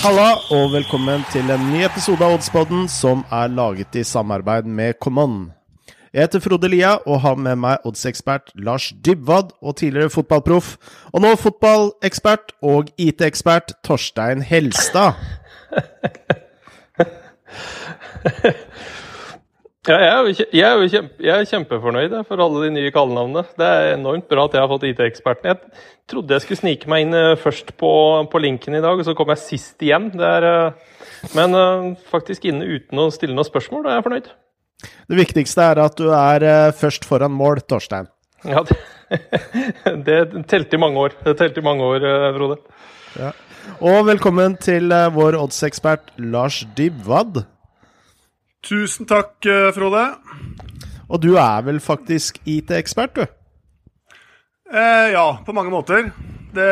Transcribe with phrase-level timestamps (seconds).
[0.00, 4.96] Halla, og velkommen til en ny episode av Oddspodden som er laget i samarbeid med
[4.96, 5.52] Common.
[6.14, 10.78] Jeg heter Frode Lia og har med meg oddsekspert Lars Dybwad og tidligere fotballproff,
[11.12, 15.20] og nå fotballekspert og IT-ekspert Torstein Helstad.
[19.90, 22.92] Ja, jeg, er jo, jeg, er jo kjempe, jeg er kjempefornøyd for alle de nye
[22.94, 23.42] kallenavnene.
[23.58, 25.48] Det er enormt bra at jeg har fått IT-eksperten.
[25.50, 27.90] Jeg trodde jeg skulle snike meg inn eh, først på,
[28.30, 30.12] på linken i dag, og så kom jeg sist igjen.
[30.14, 34.06] Det er, eh, men eh, faktisk inne uten å stille noen spørsmål, da er jeg
[34.06, 34.32] fornøyd.
[35.10, 38.06] Det viktigste er at du er først foran mål, Torstein.
[38.46, 38.78] Ja, det,
[40.06, 40.20] det
[40.52, 41.18] telte i mange år.
[41.24, 42.60] Det telte i mange år, Frode.
[43.18, 43.34] Ja.
[43.82, 47.42] Og velkommen til vår oddsekspert Lars Dybwad.
[48.66, 50.04] Tusen takk, eh, Frode.
[51.10, 53.24] Og du er vel faktisk IT-ekspert, du?
[54.70, 56.10] Eh, ja, på mange måter.
[56.54, 56.66] Det,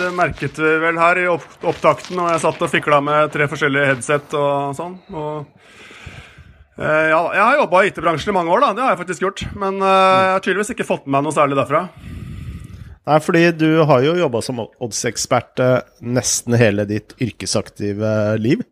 [0.00, 3.46] det merket vi vel her i opp, opptakten når jeg satt og fikla med tre
[3.48, 4.96] forskjellige headset og sånn.
[5.12, 5.46] Og,
[6.80, 8.72] eh, ja, jeg har jobba i IT-bransjen i mange år, da.
[8.76, 9.44] Det har jeg faktisk gjort.
[9.54, 11.84] Men eh, jeg har tydeligvis ikke fått med meg noe særlig derfra.
[13.10, 18.66] Nei, fordi du har jo jobba som oddsekspert eh, nesten hele ditt yrkesaktive liv.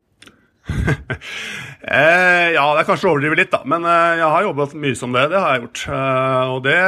[1.88, 3.62] Eh, ja, det er kanskje å overdrive litt, da.
[3.64, 5.22] Men eh, jeg har jobbet mye som det.
[5.32, 5.82] Det har jeg gjort.
[5.94, 6.80] Eh, og det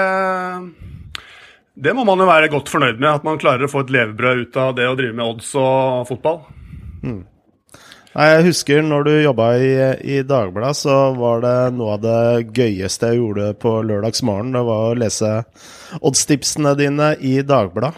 [1.86, 3.08] Det må man jo være godt fornøyd med.
[3.08, 6.04] At man klarer å få et levebrød ut av det å drive med odds og
[6.10, 6.42] fotball.
[7.00, 7.22] Mm.
[8.10, 13.12] Jeg husker når du jobba i, i Dagbladet, så var det noe av det gøyeste
[13.12, 14.50] jeg gjorde på lørdagsmorgen.
[14.58, 15.30] Det var å lese
[16.02, 17.94] oddstipsene dine i Dagbladet.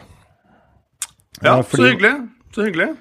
[1.41, 1.80] Ja, fordi...
[1.80, 2.12] så hyggelig.
[2.53, 2.92] Så hyggelig.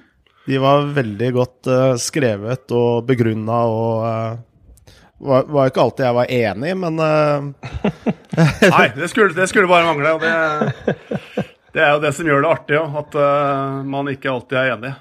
[0.52, 4.40] De var veldig godt uh, skrevet og begrunna og uh,
[5.22, 7.44] var, var ikke alltid jeg var enig, men eh,
[8.74, 10.16] Nei, det skulle, det skulle bare mangle.
[10.18, 11.36] Og det,
[11.78, 13.18] det er jo det som gjør det artig at
[13.86, 14.92] man ikke alltid er enig.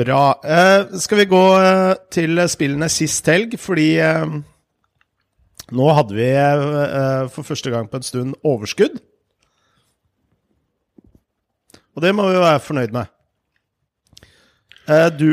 [0.00, 0.22] Bra.
[0.96, 1.42] Skal vi gå
[2.16, 3.58] til spillene sist helg?
[3.60, 3.90] Fordi
[5.76, 6.30] nå hadde vi
[7.36, 8.96] for første gang på en stund overskudd.
[11.96, 13.12] Og det må vi være fornøyd med.
[14.88, 15.30] Eh, du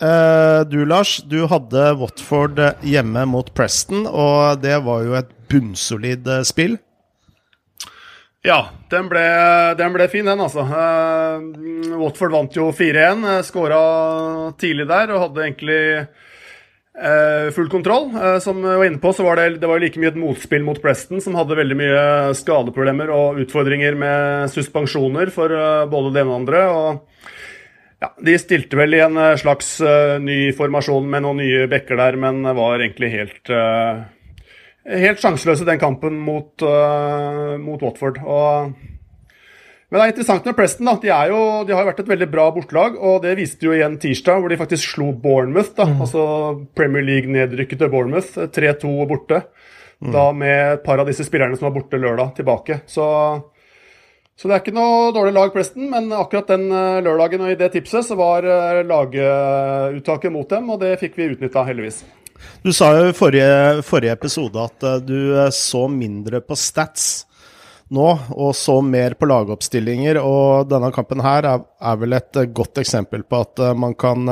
[0.00, 6.28] eh, Du, Lars, du hadde Watford hjemme mot Preston, og det var jo et bunnsolid
[6.30, 6.78] eh, spill.
[8.46, 9.24] Ja, den ble,
[9.74, 10.62] den ble fin, den, altså.
[10.62, 13.26] Eh, Watford vant jo 4-1.
[13.26, 13.82] Uh, Skåra
[14.60, 15.82] tidlig der og hadde egentlig
[16.96, 18.10] eh, full kontroll.
[18.14, 20.64] Eh, som jeg var inne på, så var det, det var like mye et motspill
[20.66, 22.04] mot Preston, som hadde veldig mye
[22.38, 26.64] skadeproblemer og utfordringer med suspensjoner for eh, både det ene og andre.
[26.70, 27.15] og
[28.02, 31.96] ja, De stilte vel i en eh, slags uh, ny formasjon med noen nye bekker
[32.00, 34.04] der, men var egentlig helt uh,
[34.86, 38.20] Helt sjanseløse den kampen mot, uh, mot Watford.
[38.22, 40.86] Og, men det er interessant med Preston.
[40.86, 43.66] da, De, er jo, de har jo vært et veldig bra bortelag, og det viste
[43.66, 45.72] jo igjen tirsdag, hvor de faktisk slo Bournemouth.
[45.74, 46.22] da, altså
[46.78, 48.38] Premier League-nedrykkede Bournemouth.
[48.54, 49.42] 3-2 borte.
[49.98, 52.78] Da med et par av disse spillerne som var borte lørdag, tilbake.
[52.86, 53.10] Så
[54.36, 57.58] så det er ikke noe dårlig lag, Preston, men akkurat den eh, lørdagen og i
[57.58, 62.02] det tipset så var eh, laguttaket mot dem, og det fikk vi utnytta, heldigvis.
[62.60, 67.24] Du sa jo i forrige, forrige episode at eh, du så mindre på stats
[67.88, 70.20] nå, og så mer på lagoppstillinger.
[70.20, 74.26] Og denne kampen her er, er vel et godt eksempel på at man kan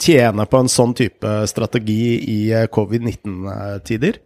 [0.00, 2.02] tjene på en sånn type strategi
[2.32, 4.20] i eh, covid-19-tider.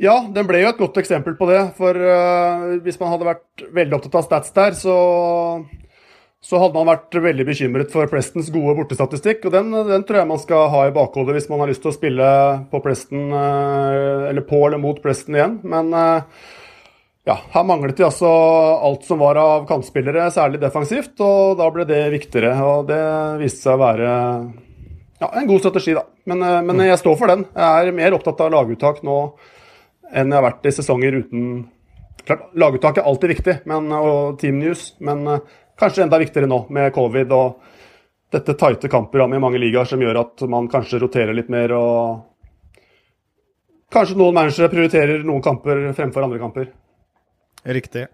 [0.00, 1.60] Ja, den ble jo et godt eksempel på det.
[1.78, 4.96] For uh, hvis man hadde vært veldig opptatt av stats der, så,
[6.42, 9.46] så hadde man vært veldig bekymret for Prestons gode bortestatistikk.
[9.46, 11.92] Og den, den tror jeg man skal ha i bakhodet hvis man har lyst til
[11.92, 12.26] å spille
[12.74, 15.56] på Preston, uh, eller på eller mot Preston igjen.
[15.62, 16.50] Men uh,
[17.30, 18.34] ja, her manglet de altså
[18.90, 22.56] alt som var av kantspillere, særlig defensivt, og da ble det viktigere.
[22.66, 23.02] Og det
[23.46, 24.10] viste seg å være
[25.22, 26.02] ja, en god strategi, da.
[26.26, 27.46] Men, men jeg står for den.
[27.54, 29.20] Jeg er mer opptatt av laguttak nå
[30.14, 31.46] enn jeg har vært i sesonger uten
[32.24, 36.62] Klart, Laguttak er alltid viktig, men, og team news, men eh, kanskje enda viktigere nå
[36.72, 37.58] med covid og
[38.32, 42.30] dette tighte kampprogrammet i mange ligaer som gjør at man kanskje roterer litt mer og
[43.94, 46.64] Kanskje noen managere prioriterer noen kamper fremfor andre kamper.
[47.76, 48.08] Riktig.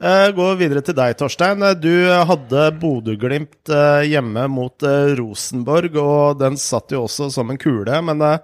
[0.00, 1.64] Jeg Gå videre til deg, Torstein.
[1.66, 1.90] Eh, Du
[2.28, 7.98] hadde Bodø-Glimt eh, hjemme mot eh, Rosenborg, og den satt jo også som en kule.
[8.06, 8.38] Men eh,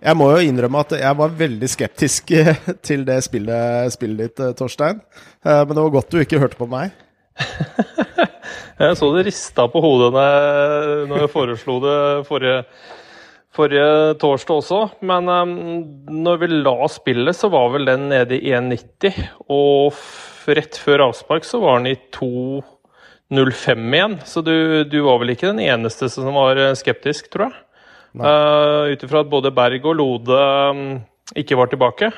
[0.00, 2.56] jeg må jo innrømme at jeg var veldig skeptisk eh,
[2.86, 5.02] til det spillet, spillet ditt, eh, Torstein.
[5.44, 6.94] Eh, Men det var godt du ikke hørte på meg.
[8.80, 12.62] Jeg så det rista på hodet når jeg, foreslo det forrige,
[13.52, 14.78] forrige torsdag også.
[15.04, 15.50] Men um,
[16.24, 19.20] når vi la spillet, så var vel den nede i 1,90.
[19.52, 20.00] Og
[20.56, 24.16] rett før avspark så var den i 2,05 igjen.
[24.24, 24.54] Så du,
[24.88, 27.60] du, var vel ikke den eneste som var skeptisk, tror jeg.
[28.16, 30.40] Uh, Ut ifra at både Berg og Lode
[30.72, 30.82] um,
[31.38, 32.10] ikke var tilbake.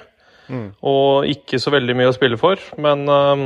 [0.49, 0.73] Mm.
[0.89, 2.61] Og ikke så veldig mye å spille for.
[2.81, 3.44] Men um,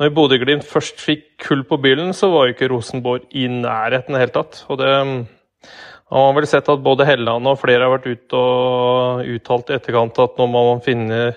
[0.00, 4.18] når Bodø-Glimt først fikk kull på bilen, så var jo ikke Rosenborg i nærheten i
[4.18, 4.64] det hele tatt.
[4.68, 4.90] Og det
[6.14, 9.78] man har vel sett at både Helland og flere har vært ute og uttalt i
[9.78, 11.32] etterkant at nå må man finne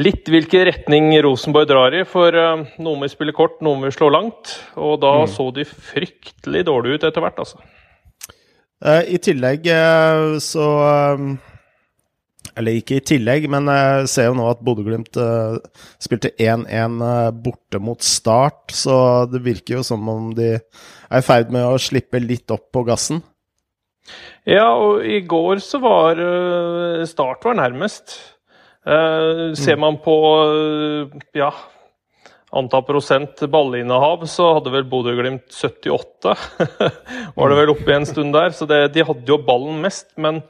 [0.00, 2.02] litt hvilken retning Rosenborg drar i.
[2.08, 4.56] For uh, noen vil spille kort, noen vil slå langt.
[4.80, 5.30] Og da mm.
[5.34, 7.60] så de fryktelig dårlig ut etter hvert, altså.
[8.84, 10.66] Uh, I tillegg uh, så
[12.56, 15.18] eller ikke i tillegg, men jeg ser jo nå at Bodø-Glimt
[16.00, 21.26] spilte 1-1 uh, borte mot Start, så det virker jo som om de er i
[21.26, 23.20] ferd med å slippe litt opp på gassen.
[24.48, 26.22] Ja, og i går så var
[27.10, 28.16] Start var nærmest.
[28.86, 29.82] ser mm.
[29.82, 30.16] man på
[31.36, 31.50] ja,
[32.54, 36.36] antall prosent ballinnehav, så hadde vel Bodø-Glimt 78.
[37.36, 38.54] var det vel oppe en stund der.
[38.54, 40.42] Så det, de hadde jo ballen mest, men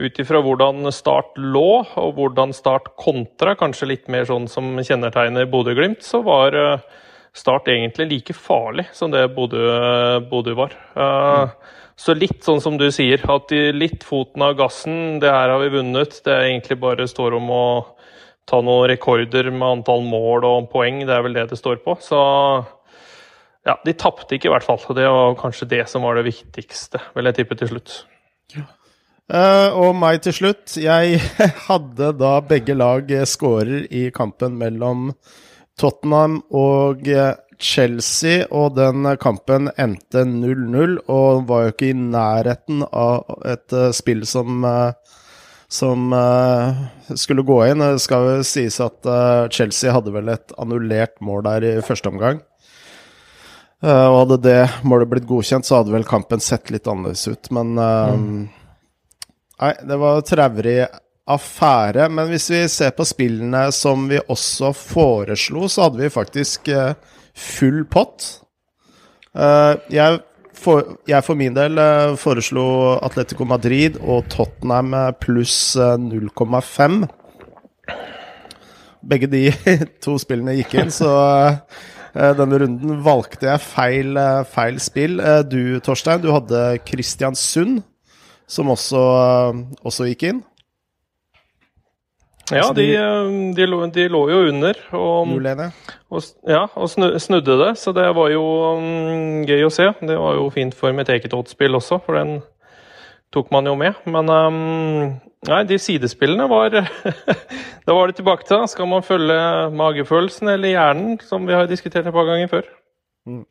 [0.00, 5.50] ut ifra hvordan Start lå, og hvordan Start kontra, kanskje litt mer sånn som kjennetegner
[5.50, 7.00] Bodø-Glimt, så var eh,
[7.34, 10.74] Start egentlig like farlig som det Bodø, var.
[10.94, 11.50] Mm.
[11.98, 15.72] Så litt sånn som du sier, at litt foten av gassen, det her har vi
[15.74, 16.14] vunnet.
[16.22, 17.64] Det er egentlig bare står om å
[18.48, 21.96] ta noen rekorder med antall mål og poeng, det er vel det det står på.
[22.04, 22.20] Så
[23.64, 24.80] ja, de tapte ikke i hvert fall.
[24.80, 28.02] og Det var kanskje det som var det viktigste, vil jeg tippe til slutt.
[29.24, 30.76] Uh, og meg til slutt.
[30.76, 31.22] Jeg
[31.70, 35.10] hadde da begge lag skårer i kampen mellom
[35.80, 42.84] Tottenham og eh, Chelsea, og den kampen endte 0-0 og var jo ikke i nærheten
[42.92, 44.92] av et uh, spill som uh,
[45.68, 46.12] som
[47.18, 47.82] skulle gå inn.
[47.82, 49.08] Det skal jo sies at
[49.52, 52.42] Chelsea hadde vel et annullert mål der i første omgang.
[53.84, 57.50] og hadde det målet blitt godkjent, så hadde vel kampen sett litt annerledes ut.
[57.50, 58.36] Men mm.
[59.60, 60.78] Nei, det var traurig
[61.30, 62.08] affære.
[62.12, 66.94] Men hvis vi ser på spillene som vi også foreslo, så hadde vi faktisk uh,
[67.34, 68.26] full pott.
[69.34, 70.20] Uh, jeg,
[70.58, 72.64] for, jeg, for, min del uh, foreslo
[73.04, 77.00] Atletico Madrid og Tottenham pluss 0,5.
[79.04, 79.48] Begge de
[80.04, 81.10] to spillene gikk inn, så
[82.14, 85.18] denne runden valgte jeg feil, feil spill.
[85.50, 87.82] Du, Torstein, du hadde Kristiansund
[88.46, 90.42] som også, eh, også gikk inn.
[92.52, 92.84] Ja, de,
[93.56, 95.30] de, lå, de, lå, jo under og,
[96.12, 98.42] og, ja, og snudde det, så det var jo
[98.76, 99.86] um, gøy å se.
[100.04, 102.36] Det var jo fint for mitt eget oddspill også, for den
[103.32, 103.96] tok man jo med.
[104.04, 104.58] Men um,
[105.48, 106.76] nei, de sidespillene var
[107.86, 108.68] Da var det tilbake til.
[108.68, 109.40] Skal man følge
[109.80, 112.68] magefølelsen eller hjernen, som vi har diskutert et par ganger før?
[113.24, 113.44] Mm.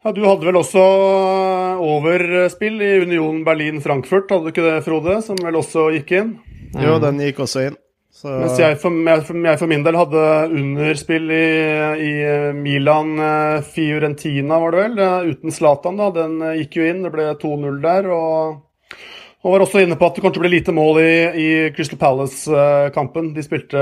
[0.00, 5.18] Ja, Du hadde vel også eh, overspill i Union Berlin-Frankfurt, hadde du ikke det, Frode?
[5.26, 6.30] Som vel også gikk inn?
[6.72, 6.78] Mm.
[6.86, 7.76] Jo, den gikk også inn.
[8.08, 8.32] Så...
[8.32, 10.22] Mens jeg for, jeg, jeg for, min del hadde
[10.56, 11.44] underspill i,
[12.00, 12.14] i
[12.56, 15.04] Milan eh, Fiorentina, var det vel?
[15.34, 16.08] Uten Zlatan, da.
[16.16, 17.04] Den eh, gikk jo inn.
[17.04, 18.10] Det ble 2-0 der.
[18.16, 18.66] og...
[19.40, 21.46] Og var også inne på at det kanskje til å bli lite mål i, i
[21.72, 23.30] Crystal Palace-kampen.
[23.32, 23.80] De spilte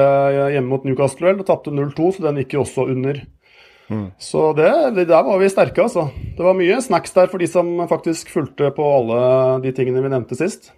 [0.55, 3.19] hjemme mot Newcastle vel, og tapte 0-2, så den gikk jo også under.
[3.89, 4.09] Mm.
[4.21, 6.09] Så det, det, der var vi sterke, altså.
[6.37, 9.21] Det var mye snacks der for de som faktisk fulgte på alle
[9.65, 10.73] de tingene vi nevnte sist.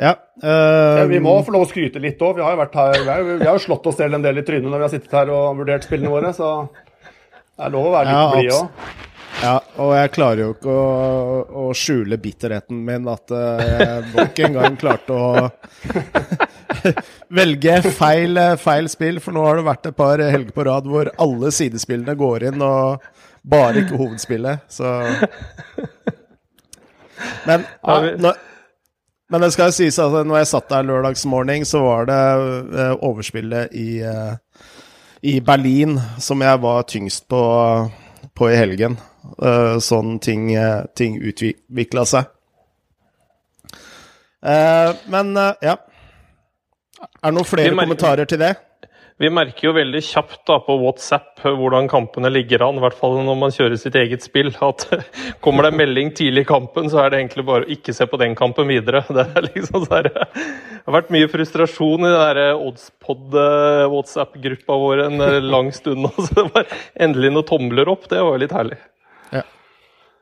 [0.00, 2.38] Ja, uh, vi må få lov å skryte litt òg.
[2.38, 4.44] Vi har jo vært her, vi har, vi har slått oss selv en del i
[4.46, 7.92] trynet når vi har sittet her og vurdert spillene våre, så det er lov å
[7.92, 8.94] være litt ja, blid òg.
[9.40, 14.40] Ja, og jeg klarer jo ikke å, å skjule bitterheten min at uh, jeg nok
[14.46, 15.50] en gang klarte å
[17.30, 19.20] velge feil, feil, spill.
[19.22, 22.62] For nå har det vært et par helger på rad hvor alle sidespillene går inn,
[22.64, 23.04] og
[23.46, 24.66] bare ikke hovedspillet.
[24.68, 24.90] Så
[27.44, 28.38] Men, når,
[29.30, 32.20] men det skal sies at når jeg satt der lørdagsmorgen, så var det
[32.72, 34.32] uh, overspillet i, uh,
[35.22, 37.42] i Berlin som jeg var tyngst på,
[38.32, 38.96] på i helgen.
[39.84, 40.46] Sånn ting,
[40.96, 42.30] ting utvikla seg.
[45.12, 45.74] Men ja.
[47.00, 48.54] Er det noen flere kommentarer til det?
[49.20, 53.18] Vi merker jo veldig kjapt da, på WhatsApp hvordan kampene ligger an, i hvert fall
[53.20, 54.48] når man kjører sitt eget spill.
[54.64, 54.88] at
[55.44, 58.04] Kommer det en melding tidlig i kampen, så er det egentlig bare å ikke se
[58.08, 59.04] på den kampen videre.
[59.20, 60.14] Det, liksom det
[60.86, 66.12] har vært mye frustrasjon i den Oddspod-WhatsApp-gruppa vår en lang stund nå.
[66.24, 66.64] så det var
[66.96, 68.80] Endelig noen tomler opp, det var litt herlig.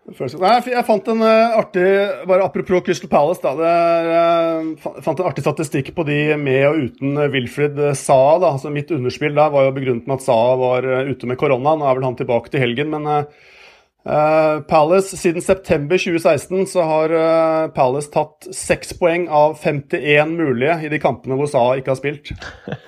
[0.09, 1.85] Nei, jeg fant en uh, artig
[2.29, 3.53] Bare apropos Crystal Palace, da.
[3.59, 3.73] Det,
[4.09, 8.39] jeg fant en artig statistikk på de med og uten Wilfred Saa.
[8.41, 11.77] da, altså Mitt underspill der var jo begrunnet med at Saa var ute med korona.
[11.77, 17.13] Nå er vel han tilbake til helgen, men uh, Palace Siden september 2016 så har
[17.13, 22.01] uh, Palace tatt seks poeng av 51 mulige i de kampene hvor Saa ikke har
[22.01, 22.33] spilt.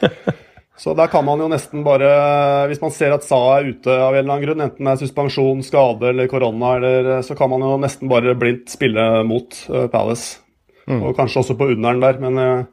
[0.81, 2.09] Så der kan man jo nesten bare,
[2.71, 5.01] hvis man ser at Sa er ute av en eller annen grunn, enten det er
[5.03, 9.91] suspensjon, skade eller korona, eller, så kan man jo nesten bare blindt spille mot uh,
[9.93, 10.41] Palace.
[10.89, 11.03] Mm.
[11.03, 12.65] Og kanskje også på underen der, men uh,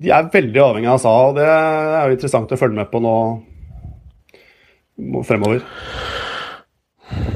[0.00, 3.04] de er veldig avhengig av Sa, og det er jo interessant å følge med på
[3.04, 3.14] nå
[5.28, 5.60] fremover.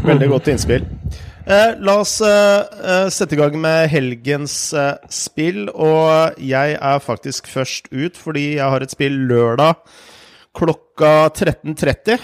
[0.09, 0.89] Veldig godt innspill.
[1.49, 4.57] Eh, la oss eh, eh, sette i gang med helgens
[5.09, 5.71] spill.
[5.73, 9.79] Og jeg er faktisk først ut fordi jeg har et spill lørdag
[10.59, 12.21] klokka 13.30.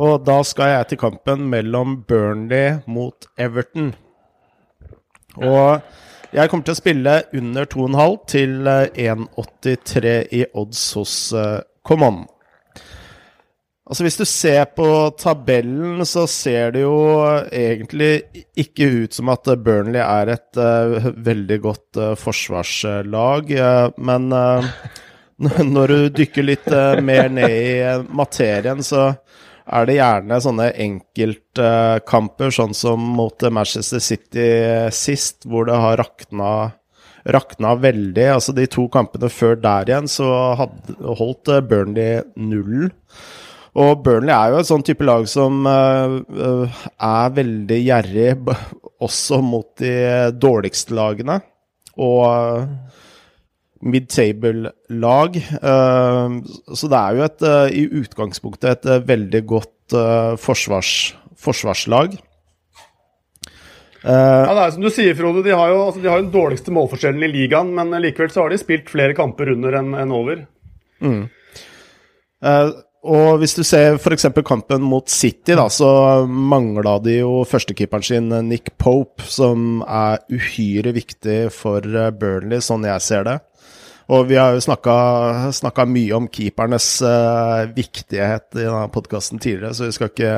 [0.00, 3.92] Og da skal jeg til kampen mellom Burnley mot Everton.
[5.38, 5.78] Og
[6.34, 11.16] jeg kommer til å spille under 2,5 til 1,83 eh, i odds hos
[11.86, 12.26] Command.
[13.90, 14.86] Altså Hvis du ser på
[15.18, 16.94] tabellen, så ser det jo
[17.50, 18.22] egentlig
[18.54, 23.50] ikke ut som at Burnley er et uh, veldig godt uh, forsvarslag.
[23.50, 24.28] Uh, men
[25.74, 26.70] når du dykker litt
[27.02, 27.74] mer ned i
[28.14, 29.08] materien, så
[29.66, 34.46] er det gjerne sånne enkeltkamper, sånn som mot Manchester City
[34.94, 36.52] sist, hvor det har rakna,
[37.26, 38.30] rakna veldig.
[38.38, 40.30] Altså De to kampene før der igjen, så
[40.62, 42.92] hadde, holdt Burnley nullen.
[43.78, 48.32] Og Burnley er jo et sånn type lag som uh, er veldig gjerrig
[49.00, 49.92] også mot de
[50.34, 51.38] dårligste lagene.
[52.00, 52.64] Og uh,
[53.80, 55.36] mid-table-lag.
[55.40, 59.94] Så det er jo et, i utgangspunktet et veldig godt
[60.36, 60.90] forsvars,
[61.40, 62.18] forsvarslag.
[64.04, 65.40] ja, det er som du sier, Frode.
[65.48, 68.52] De har jo altså, de har den dårligste målforskjellen i ligaen, men likevel så har
[68.52, 70.44] de spilt flere kamper under enn en over.
[71.00, 71.24] Mm.
[73.00, 74.26] Og hvis du ser f.eks.
[74.44, 75.88] kampen mot City, da, så
[76.28, 82.84] mangla de jo førstekeeperen sin, Nick Pope, som er uhyre viktig for eh, Burnley, sånn
[82.84, 83.38] jeg ser det.
[84.10, 89.86] Og vi har jo snakka mye om keepernes uh, viktighet i denne podkasten tidligere, så
[89.86, 90.32] vi skal ikke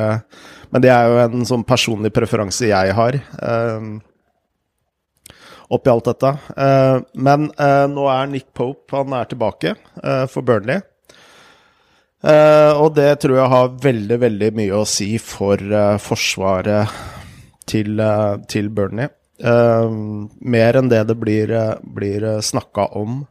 [0.75, 3.17] Men det er jo en sånn personlig preferanse jeg har.
[3.41, 3.97] Uh,
[5.73, 6.35] oppi alt dette.
[6.53, 7.49] Uh, men
[7.97, 9.73] nå er Nick Pope han er tilbake
[10.29, 10.85] for Burnley.
[12.23, 16.93] Uh, og det tror jeg har veldig, veldig mye å si for uh, forsvaret
[17.67, 19.11] til, uh, til Burnley.
[19.43, 21.51] mer enn det det blir,
[21.83, 23.25] blir snakka om.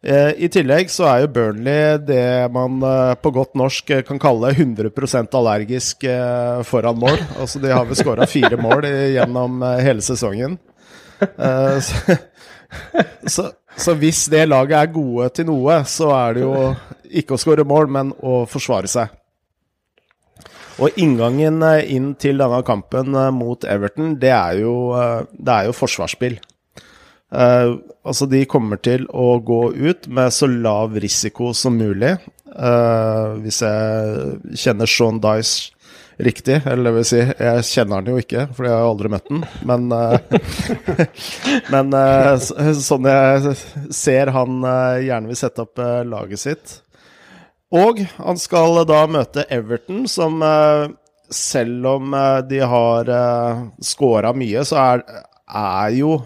[0.00, 2.78] I tillegg så er jo Burnley det man
[3.20, 6.06] på godt norsk kan kalle 100% allergisk
[6.64, 7.20] foran mål.
[7.36, 10.56] Altså de har vel skåra fire mål gjennom hele sesongen.
[13.28, 16.54] Så, så hvis det laget er gode til noe, så er det jo
[17.22, 19.16] ikke å skåre mål, men å forsvare seg.
[20.80, 25.56] Og inngangen eh, inn til denne kampen eh, mot Everton, det er jo, eh, det
[25.56, 26.40] er jo forsvarsspill.
[27.30, 32.16] Uh, altså, de kommer til å gå ut med så lav risiko som mulig.
[32.50, 35.70] Uh, hvis jeg kjenner Sean Dice
[36.24, 36.60] riktig.
[36.66, 39.44] Eller det vil si, jeg kjenner han jo ikke, for jeg har aldri møtt han.
[39.68, 40.16] Men, uh,
[41.74, 43.54] men uh, sånn jeg
[43.94, 46.76] ser han uh, gjerne vil sette opp laget sitt.
[47.70, 50.40] Og han skal da møte Everton, som
[51.30, 52.16] selv om
[52.50, 53.10] de har
[53.86, 55.04] scora mye, så er,
[55.46, 56.16] er jo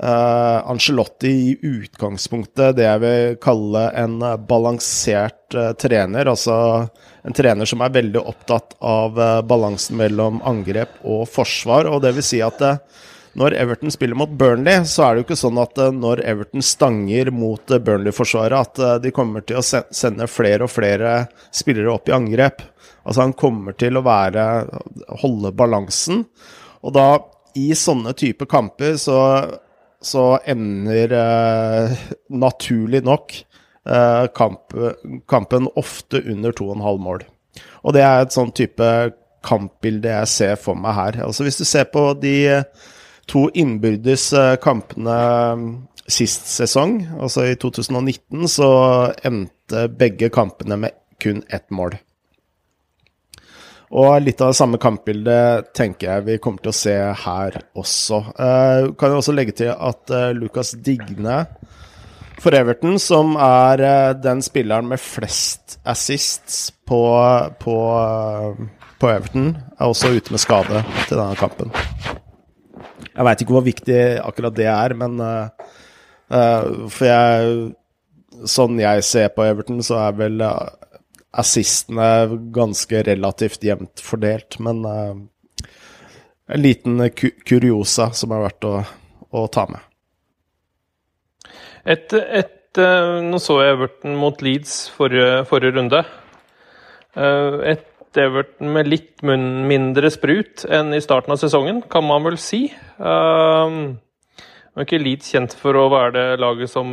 [0.00, 4.14] Uh, Angelotti i utgangspunktet det jeg vil kalle en
[4.48, 6.30] balansert uh, trener.
[6.32, 6.54] Altså
[7.22, 11.90] en trener som er veldig opptatt av uh, balansen mellom angrep og forsvar.
[11.92, 12.64] Og det vil si at
[13.36, 17.30] når Everton spiller mot Burnley, så er det jo ikke sånn at når Everton stanger
[17.32, 21.14] mot Burnley-forsvaret, at de kommer til å sende flere og flere
[21.52, 22.60] spillere opp i angrep.
[23.04, 24.46] Altså han kommer til å være
[25.22, 26.26] holde balansen.
[26.84, 27.06] Og da,
[27.56, 29.16] i sånne type kamper, så
[30.06, 33.34] så ender eh, naturlig nok
[33.88, 34.74] eh, kamp,
[35.30, 37.26] kampen ofte under 2,5 mål.
[37.82, 38.88] Og det er et sånn type
[39.42, 41.22] kampbilde jeg ser for meg her.
[41.26, 42.62] Altså Hvis du ser på de
[43.30, 45.18] to innbyrdes eh, kampene
[45.58, 45.66] mm,
[46.10, 48.70] sist sesong, altså i 2019, så
[49.24, 51.96] endte begge kampene med kun ett mål.
[53.92, 56.94] Og litt av det samme kampbildet tenker jeg vi kommer til å se
[57.24, 58.20] her også.
[58.38, 61.42] Uh, kan jo også legge til at uh, Lukas Digne
[62.40, 67.02] for Everton, som er uh, den spilleren med flest assists på,
[67.60, 71.76] på, uh, på, Everton, er også ute med skade til denne kampen.
[73.12, 75.20] Jeg veit ikke hvor viktig akkurat det er, men
[76.32, 77.48] For jeg
[78.48, 80.40] Sånn jeg ser på Everton, så er vel
[81.32, 82.08] assistene
[82.52, 87.00] ganske relativt jevnt fordelt, men en liten
[87.48, 88.74] kuriosa som er verdt å,
[89.32, 89.80] å ta med.
[91.82, 96.02] Et, et, eh, nå så jeg Everton mot Leeds forrige, forrige runde.
[97.16, 102.36] Eh, et Everton med litt mindre sprut enn i starten av sesongen, kan man vel
[102.36, 102.66] si.
[103.00, 103.96] Uh,
[104.76, 106.92] er ikke Leeds kjent for å være det laget som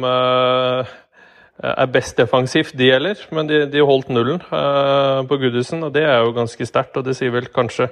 [1.60, 3.20] er best defensivt, de heller.
[3.36, 6.98] Men de, de holdt nullen uh, på Goodison, og det er jo ganske sterkt.
[6.98, 7.89] Og det sier vel kanskje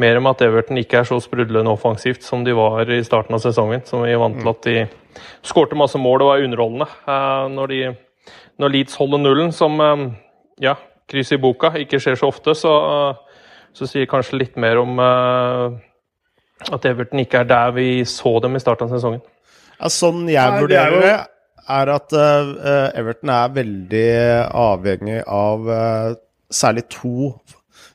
[0.00, 3.40] mer om at Everton ikke er så sprudlende offensivt som de var i starten av
[3.44, 3.84] sesongen.
[3.88, 4.82] Som vi er vant til at de
[5.46, 6.88] skårte masse mål og var underholdende.
[7.08, 10.10] Uh, når, de, når, Leeds holder nullen, som uh,
[10.60, 10.76] ja,
[11.08, 12.74] kryss i boka ikke skjer så ofte, så,
[13.72, 18.60] så sier kanskje litt mer om at Everton ikke er der vi så dem i
[18.60, 19.22] starten av sesongen.
[19.76, 21.16] Ja, sånn jeg vurderer det,
[21.66, 24.08] er at uh, Everton er veldig
[24.54, 26.14] avhengig av uh,
[26.52, 27.32] særlig to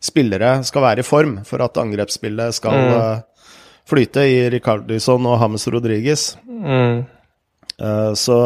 [0.02, 2.92] spillere skal være i form for at angrepsspillet skal mm.
[2.98, 3.56] uh,
[3.88, 6.36] flyte i Ricardison og Hames Rodriguez.
[6.48, 7.04] Mm.
[8.16, 8.38] så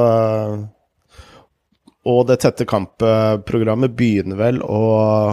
[2.08, 4.82] Og det tette kampprogrammet begynner vel å,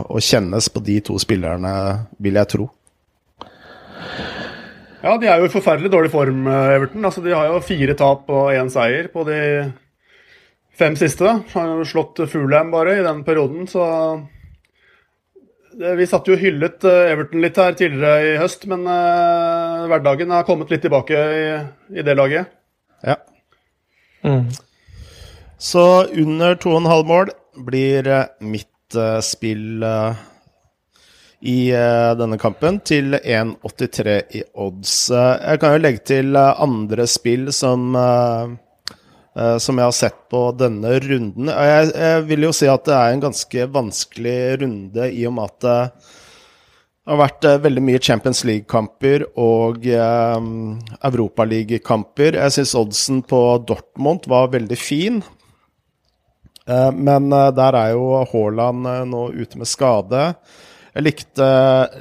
[0.04, 1.72] å kjennes på de to spillerne,
[2.18, 2.66] vil jeg tro.
[5.02, 7.06] Ja, de er jo i forferdelig dårlig form, Everton.
[7.06, 9.38] Altså, de har jo fire tap og én seier på de
[10.78, 11.24] fem siste.
[11.24, 11.40] da.
[11.52, 14.26] Har slått Fulheim bare i den perioden, så
[15.96, 20.44] Vi satt jo hyllet eh, Everton litt her tidligere i høst, men uh, hverdagen har
[20.44, 21.46] kommet litt tilbake i,
[21.96, 22.50] i det laget.
[23.00, 23.14] Ja.
[24.20, 24.50] Mm.
[25.56, 27.32] Så under 2,5 mål
[27.64, 28.10] blir
[28.44, 29.80] mitt uh, spill
[31.40, 31.56] i
[32.20, 34.92] denne kampen til 1,83 i odds.
[35.08, 37.96] jeg kan jo legge til andre spill som
[39.32, 41.48] som jeg har sett på denne runden.
[41.48, 45.46] Jeg, jeg, vil jo si at det er en ganske vanskelig runde i og med
[45.48, 45.76] at det
[47.08, 50.44] har vært uh, veldig mye Champions League-kamper og eh,
[51.08, 52.36] Europaliga-kamper.
[52.38, 55.18] Jeg syns oddsen på Dortmund var veldig fin.
[56.68, 60.28] Uh, men der er jo Haaland nå ute med skade.
[60.92, 61.48] Jeg likte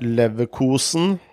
[0.04, 1.31] Leverkosen Eh,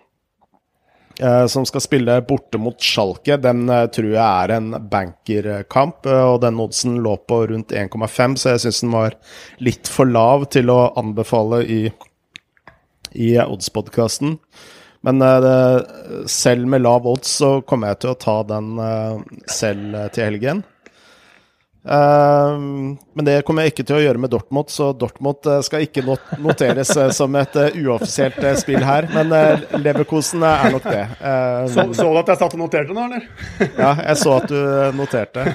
[1.50, 3.38] som skal spille borte mot Schalke.
[3.42, 8.36] Den eh, tror jeg er en bankerkamp, eh, og den oddsen lå på rundt 1,5,
[8.38, 9.18] så jeg syns den var
[9.64, 11.80] litt for lav til å anbefale i,
[13.18, 14.38] i oddspodkasten.
[15.06, 15.22] Men
[16.26, 18.72] selv med lav odds så kommer jeg til å ta den
[19.46, 20.64] selv til helgen.
[21.86, 25.86] Ehm, men det kommer jeg ikke til å gjøre med Dortmund, så Dortmund eh, skal
[25.86, 26.04] ikke
[26.42, 29.08] noteres eh, som et uh, uoffisielt spill her.
[29.14, 29.32] Men
[29.78, 31.06] Leverkosen er nok det.
[31.22, 33.24] Ehm, så, så, du at jeg satt og noterte nå, eller?
[33.84, 34.60] ja, jeg så at du
[34.98, 35.48] noterte.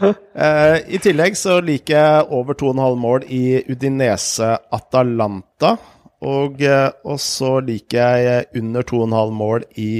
[0.00, 5.74] I tillegg så liker jeg over 2,5 mål i Udinese Atalanta.
[6.24, 9.90] Og, og, så liker jeg under 2,5 mål i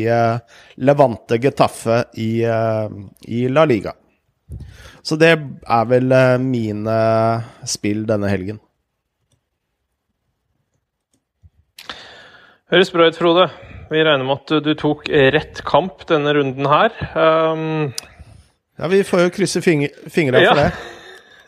[0.84, 3.92] Levante Getafe i, i La Liga.
[5.02, 6.96] Så det er vel eh, mine
[7.68, 8.60] spill denne helgen.
[12.70, 13.48] Høres bra ut, Frode.
[13.90, 16.94] Vi regner med at du tok rett kamp denne runden her.
[17.18, 17.90] Um...
[18.78, 20.52] Ja, vi får jo krysse fing fingra ja.
[20.52, 20.70] for det.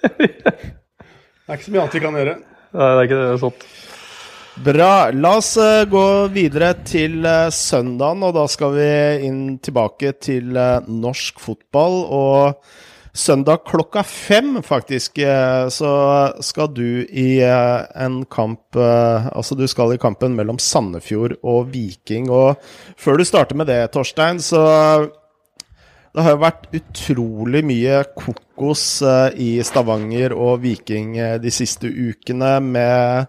[0.18, 2.34] det er ikke så mye annet vi kan gjøre.
[2.72, 3.28] Nei, det er ikke det.
[3.28, 3.68] det er sånt.
[4.66, 4.90] Bra.
[5.16, 8.88] La oss uh, gå videre til uh, søndagen, og da skal vi
[9.28, 12.02] inn tilbake til uh, norsk fotball.
[12.12, 15.88] Og Søndag klokka fem, faktisk, eh, så
[16.40, 21.68] skal du i eh, en kamp eh, Altså, du skal i kampen mellom Sandefjord og
[21.74, 22.30] Viking.
[22.32, 22.56] Og
[22.96, 24.62] før du starter med det, Torstein, så
[26.12, 29.02] det har jo vært utrolig mye kokos
[29.36, 33.28] i Stavanger og Viking de siste ukene med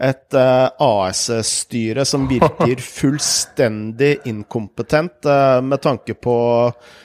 [0.00, 6.36] et uh, AS-styre som virker fullstendig inkompetent uh, med tanke på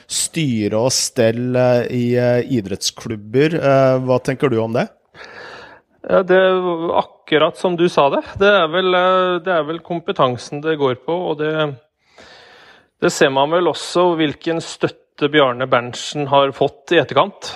[0.10, 2.18] styre og stell uh, i
[2.58, 3.60] idrettsklubber.
[4.06, 4.88] hva tenker du om det?
[6.10, 8.24] Ja, det er akkurat som du sa det.
[8.42, 8.96] Det er vel,
[9.46, 11.14] det er vel kompetansen det går på.
[11.14, 11.52] og det,
[13.04, 17.52] det ser man vel også hvilken støtte Bjarne Berntsen har fått i etterkant.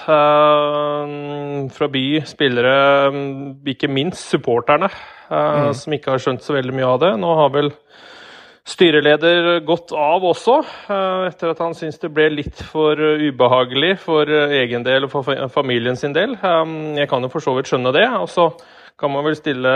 [1.74, 2.76] fra by, spillere,
[3.74, 4.90] ikke minst supporterne.
[5.34, 5.74] Eh, mm.
[5.78, 7.14] som ikke har skjønt så veldig mye av det.
[7.22, 7.72] Nå har vel
[8.68, 14.30] styreleder gått av også, eh, etter at han syns det ble litt for ubehagelig for
[14.30, 16.38] egen del og for familien sin del.
[16.38, 18.08] Jeg kan jo for så vidt skjønne det.
[18.20, 18.52] Og så
[19.00, 19.74] kan man vel stille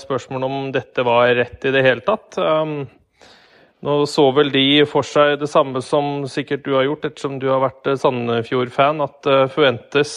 [0.00, 2.40] spørsmål om dette var rett i det hele tatt.
[3.86, 7.46] Nå så vel de for seg det samme som sikkert du har gjort, ettersom du
[7.52, 10.16] har vært Sandefjord-fan, at Fuentes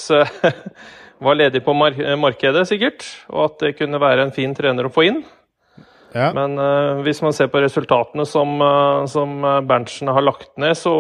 [1.26, 5.06] var ledig på markedet, sikkert, og at det kunne være en fin trener å få
[5.12, 5.21] inn.
[6.12, 6.32] Ja.
[6.36, 10.93] Men uh, hvis man ser på resultatene som, uh, som Berntsen har lagt ned, så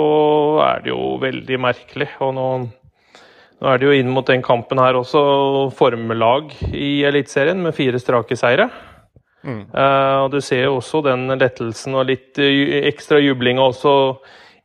[0.63, 2.07] er det jo veldig merkelig.
[2.23, 2.47] Og nå,
[3.59, 5.23] nå er det jo inn mot den kampen her også
[5.75, 8.69] formelag i Eliteserien med fire strake seire.
[9.41, 9.63] Mm.
[9.73, 13.93] Uh, og du ser jo også den lettelsen og litt ekstra jubling også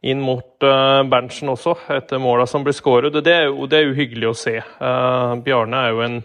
[0.07, 3.17] inn mot uh, Berntsen også, etter måla som blir skåret.
[3.25, 4.57] Det er jo det er jo hyggelig å se.
[5.47, 6.19] Bjarne er jo en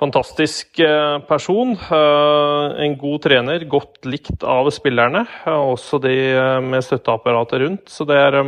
[0.00, 1.74] fantastisk eh, person.
[1.76, 5.24] Eh, en god trener, godt likt av spillerne.
[5.50, 7.92] Også de eh, med støtteapparatet rundt.
[7.92, 8.40] Så det er,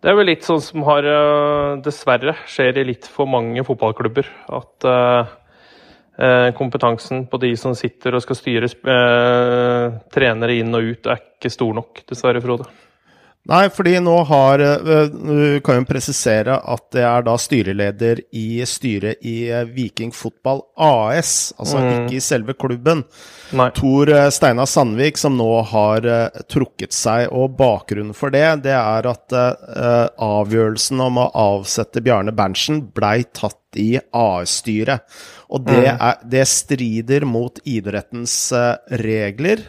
[0.00, 1.06] det er vel litt sånn som har
[1.84, 4.28] Dessverre skjer i litt for mange fotballklubber.
[4.60, 4.90] At
[6.56, 8.68] kompetansen på de som sitter og skal styre
[10.12, 12.68] trenere inn og ut, er ikke stor nok, dessverre, Frode.
[13.48, 18.60] Nei, fordi nå har eh, Du kan jo presisere at det er da styreleder i
[18.68, 21.88] styret i eh, Viking Fotball AS, altså mm.
[21.94, 23.02] ikke i selve klubben.
[23.56, 23.70] Nei.
[23.76, 26.06] Tor eh, Steinar Sandvik som nå har
[26.52, 29.34] trukket seg, og bakgrunnen for det, det er at
[30.20, 35.06] avgjørelsen om å avsette Bjarne Berntsen blei tatt i AS-styret.
[35.50, 35.96] Og det, mm.
[35.96, 39.66] er, det, strider mot idrettens uh, regler.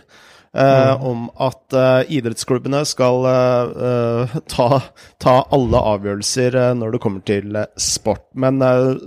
[0.51, 4.81] Uh, om at uh, idrettsklubbene skal uh, ta,
[5.15, 8.25] ta, alle avgjørelser når det kommer til sport.
[8.35, 8.59] Men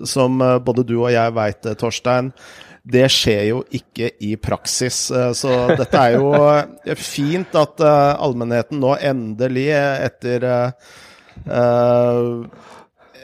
[0.09, 2.33] som både du og jeg veit, Torstein,
[2.81, 5.07] det skjer jo ikke i praksis.
[5.13, 6.33] så dette er jo
[6.97, 10.49] fint at allmennheten nå endelig, etter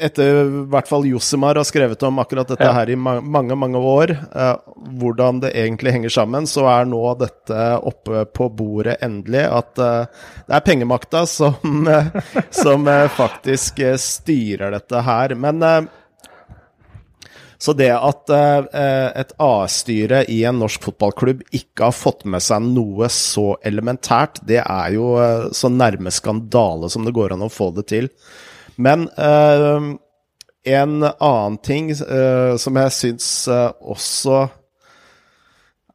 [0.01, 2.73] etter hvert fall Josimar har skrevet om akkurat dette ja.
[2.75, 4.57] her i mange, mange år, eh,
[5.01, 9.45] hvordan det egentlig henger sammen, så er nå dette oppe på bordet endelig.
[9.61, 12.11] At eh, det er pengemakta som, eh,
[12.51, 15.35] som eh, faktisk eh, styrer dette her.
[15.39, 15.63] Men
[17.61, 23.11] så det at et A-styre i en norsk fotballklubb ikke har fått med seg noe
[23.13, 25.11] så elementært, det er jo
[25.53, 28.09] så nærme skandale som det går an å få det til.
[28.81, 29.93] Men uh,
[30.65, 34.47] en annen ting uh, som jeg syns uh, også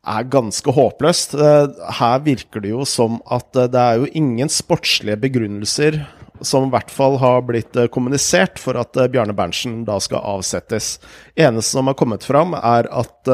[0.05, 5.97] er ganske håpløst Her virker det jo som at det er jo ingen sportslige begrunnelser
[6.45, 10.99] som i hvert fall har blitt kommunisert for at Bjarne Berntsen da skal avsettes.
[11.33, 13.31] Eneste som har kommet fram, er at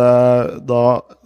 [0.69, 0.83] da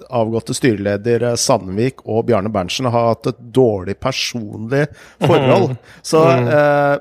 [0.08, 4.86] avgåtte styreleder Sandvik og Bjarne Berntsen har hatt et dårlig personlig
[5.20, 5.76] forhold.
[5.76, 5.84] Mm.
[6.02, 6.50] Så mm.
[6.56, 6.96] Eh,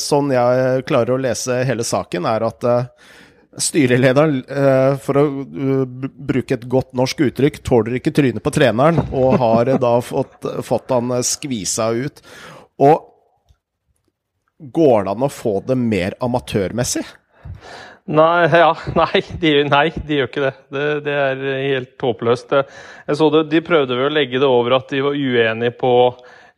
[0.00, 3.10] sånn jeg klarer å lese hele saken, er at uh,
[3.60, 5.26] styrelederen, uh, for å
[6.30, 10.92] bruke et godt norsk uttrykk, tåler ikke trynet på treneren, og har da fått, fått
[10.94, 12.24] han skvisa ut.
[12.80, 13.06] Og
[14.60, 17.06] går det an å få det mer amatørmessig?
[18.10, 20.52] Nei, ja, nei, de, nei, de gjør ikke det.
[20.74, 20.84] det.
[21.06, 21.14] det.
[21.14, 22.54] er helt håpløst.
[23.06, 25.92] Jeg så det, De prøvde vel å legge det over at de var uenige på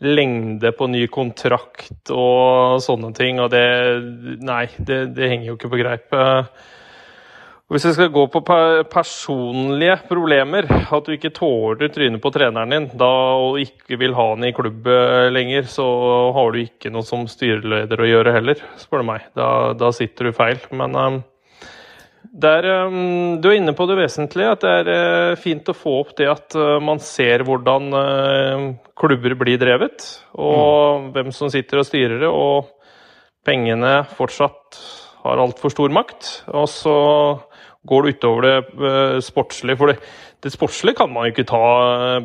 [0.03, 3.41] lengde på ny kontrakt og sånne ting.
[3.43, 3.65] Og det
[4.43, 6.17] Nei, det, det henger jo ikke på greip.
[7.73, 8.43] Hvis jeg skal gå på
[8.93, 13.09] personlige problemer, at du ikke tåler trynet på treneren din da,
[13.41, 15.87] og ikke vil ha han i klubb eh, lenger, så
[16.37, 19.25] har du ikke noe som styreleder å gjøre heller, spør du meg.
[19.38, 19.47] Da,
[19.79, 20.61] da sitter du feil.
[20.77, 21.19] Men um,
[22.33, 25.99] der, um, du er inne på det vesentlige, at det er uh, fint å få
[26.01, 28.64] opp det at uh, man ser hvordan uh,
[28.97, 31.11] klubber blir drevet, og mm.
[31.12, 32.73] hvem som sitter og styrer det, og
[33.45, 34.81] pengene fortsatt
[35.27, 36.31] har altfor stor makt.
[36.57, 36.97] Og så
[37.87, 39.79] går det utover det sportslige.
[39.79, 39.99] For det,
[40.42, 41.62] det sportslige kan man jo ikke ta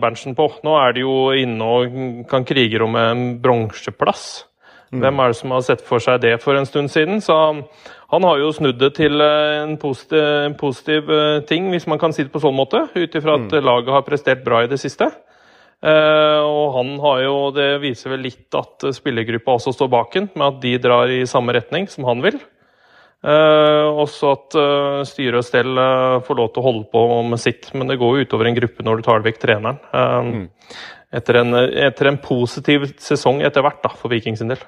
[0.01, 0.47] Berntsen på.
[0.65, 1.97] Nå er de jo inne og
[2.29, 4.45] kan krige om en bronseplass.
[4.93, 5.01] Mm.
[5.03, 7.21] Hvem er det som har sett for seg det for en stund siden?
[7.21, 7.35] Så
[8.07, 11.99] han har jo snudd det til eh, en positiv, en positiv eh, ting, hvis man
[11.99, 13.63] kan si det på sånn måte, ut ifra at mm.
[13.65, 15.09] laget har prestert bra i det siste.
[15.77, 20.29] Uh, og han har jo, Det viser vel litt at spillergruppa også står bak ham,
[20.33, 22.39] med at de drar i samme retning som han vil.
[23.21, 25.77] Uh, også at uh, styre og stell
[26.25, 28.87] får lov til å holde på med sitt, men det går jo utover en gruppe
[28.87, 29.77] når du tar vekk treneren.
[29.91, 30.47] Mm.
[31.17, 34.63] Etter, en, etter, en, positiv sesong etter hvert da, for Viking sin del.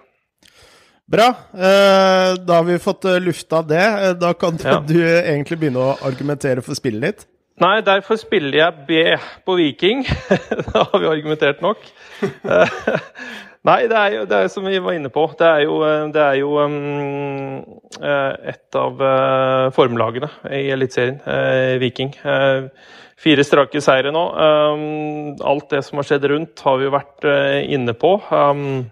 [1.09, 1.27] Bra.
[1.53, 3.81] Eh, da har vi fått eh, lufta det.
[3.81, 4.77] Eh, da kan ja.
[4.87, 7.27] du egentlig begynne å argumentere for spillet ditt.
[7.59, 8.99] Nei, derfor spiller jeg B
[9.43, 10.05] på Viking.
[10.69, 11.81] da har vi argumentert nok.
[13.67, 15.25] Nei, det er jo det er som vi var inne på.
[15.35, 15.81] Det er jo,
[16.13, 17.57] det er jo um,
[17.99, 22.13] et av uh, formlagene i Eliteserien, uh, Viking.
[22.23, 22.69] Uh,
[23.19, 24.23] fire strake seire nå.
[24.39, 27.27] Um, alt det som har skjedd rundt, har vi jo vært
[27.67, 28.15] inne på.
[28.31, 28.87] Um,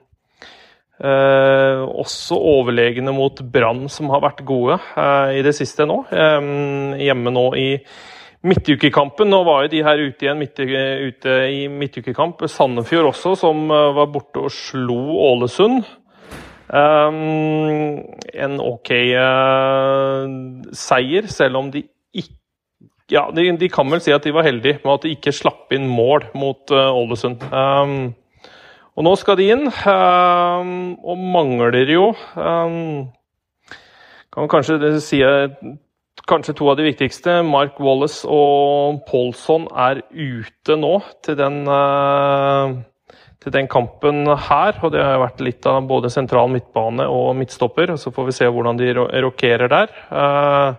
[0.97, 4.79] også overlegne mot Brann, som har vært gode
[5.29, 5.99] i det siste nå.
[6.10, 7.67] hjemme nå i
[8.45, 12.43] Midtukekampen, nå var jo de her ute, igjen, midt, ute i midtukekamp.
[12.51, 14.99] Sandefjord også, som eh, var borte og slo
[15.31, 15.81] Ålesund.
[16.67, 18.01] Um,
[18.36, 20.25] en OK uh,
[20.75, 22.36] seier, selv om de ikke
[23.07, 25.71] Ja, de, de, kan vel si at de var heldige med at de ikke slapp
[25.71, 27.45] inn mål mot uh, Ålesund.
[27.49, 28.12] Um,
[28.97, 32.07] og nå skal de inn, um, og mangler jo
[34.33, 35.21] Kan kanskje si
[36.27, 37.39] kanskje to av de viktigste.
[37.47, 42.75] Mark Wallace og Paulson er ute nå til den, eh,
[43.43, 44.79] til den kampen her.
[44.83, 47.95] Og det har vært litt av både sentral midtbane og midtstopper.
[47.97, 49.88] Så får vi se hvordan de rokerer der.
[50.12, 50.73] Eh,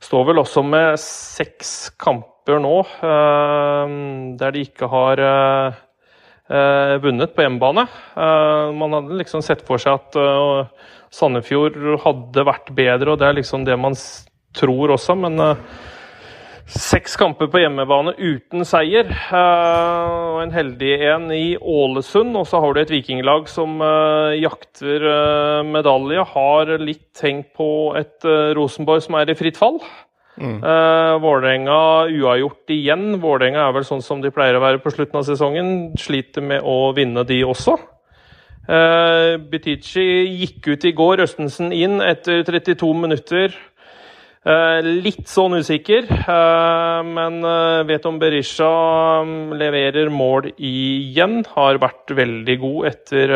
[0.00, 5.18] står vel også med seks kamper nå eh, der de ikke har
[6.48, 7.86] vunnet på hjemmebane.
[8.78, 10.70] Man hadde liksom sett for seg at
[11.14, 13.98] Sandefjord hadde vært bedre, og det er liksom det man
[14.54, 15.40] tror også, men
[16.66, 19.06] Seks kamper på hjemmebane uten seier.
[19.30, 22.34] Og en heldig en i Ålesund.
[22.34, 23.78] Og så har du et vikinglag som
[24.34, 25.06] jakter
[25.68, 26.24] medalje.
[26.32, 28.26] Har litt tenkt på et
[28.58, 29.78] Rosenborg som er i fritt fall.
[30.36, 30.58] Mm.
[31.22, 31.76] Vålerenga
[32.12, 33.04] uavgjort igjen.
[33.22, 35.70] Vålerenga er vel sånn som de pleier å være på slutten av sesongen.
[35.96, 37.78] Sliter med å vinne, de også.
[38.66, 43.54] Uh, Butichi gikk ut i går, Østensen inn etter 32 minutter.
[44.46, 48.68] Uh, litt sånn usikker, uh, men uh, vet om Berisha
[49.22, 51.40] um, leverer mål igjen.
[51.56, 53.34] Har vært veldig god etter,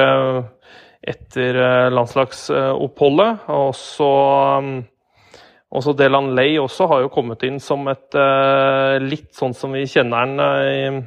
[1.15, 1.59] etter
[1.95, 3.49] landslagsoppholdet.
[3.55, 4.13] Og så
[4.63, 4.77] mm,
[5.71, 8.17] også Delan Lay også har jo kommet inn som et
[9.05, 11.05] litt sånn som vi kjenner han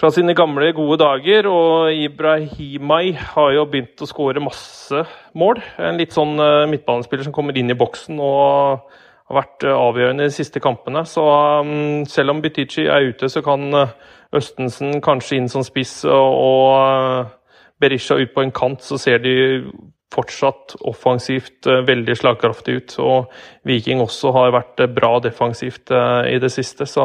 [0.00, 1.48] fra sine gamle, gode dager.
[1.50, 5.04] Og Ibrahimay har jo begynt å skåre masse
[5.36, 5.60] mål.
[5.78, 8.88] En litt sånn uh, midtbanespiller som kommer inn i boksen og
[9.30, 11.04] har vært avgjørende de siste kampene.
[11.08, 11.24] Så
[11.60, 13.68] um, selv om Butichi er ute, så kan
[14.36, 17.28] Østensen kanskje inn som spiss og
[17.80, 19.34] Berisha ut på en kant, så ser de
[20.10, 22.96] fortsatt offensivt veldig slagkraftig ut.
[23.04, 23.30] Og
[23.68, 26.88] Viking også har vært bra defensivt i det siste.
[26.90, 27.04] Så